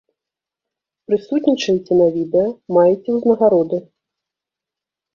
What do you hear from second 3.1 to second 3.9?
ўзнагароды.